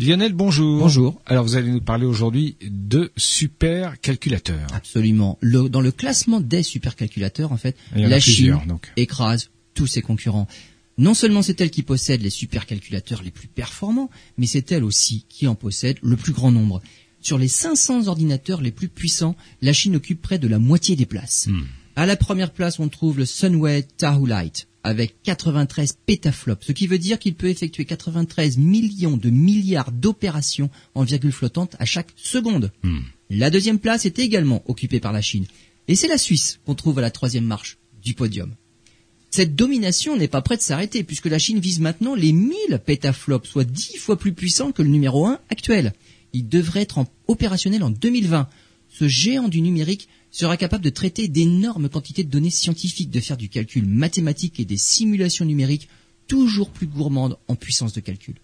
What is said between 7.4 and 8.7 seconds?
en fait, en la Chine